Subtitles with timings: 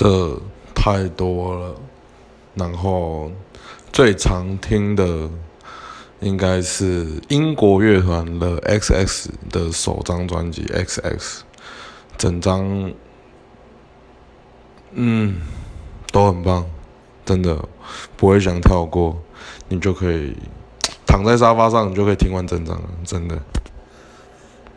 [0.00, 0.40] 这
[0.74, 1.74] 太多了。
[2.54, 3.30] 然后
[3.92, 5.28] 最常听的
[6.20, 11.44] 应该是英国乐团的 X X 的首张专辑 X X，
[12.16, 12.90] 整张
[14.92, 15.42] 嗯
[16.10, 16.64] 都很棒，
[17.26, 17.62] 真的
[18.16, 19.20] 不会想跳过，
[19.68, 20.34] 你就可以
[21.06, 23.38] 躺在沙发上，你就可以听完整张了，真的。